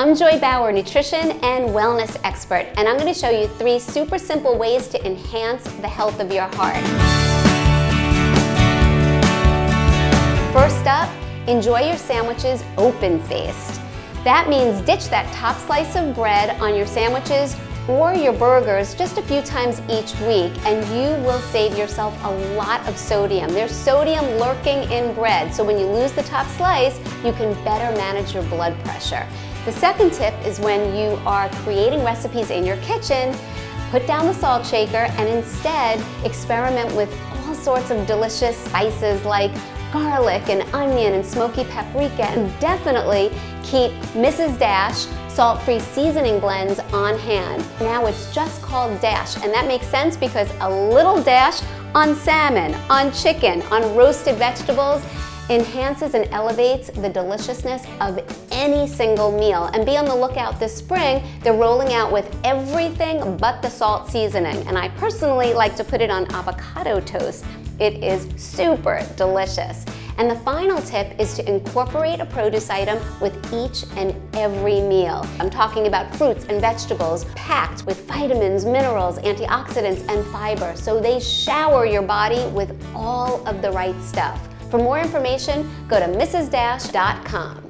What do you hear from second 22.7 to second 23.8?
of sodium. There's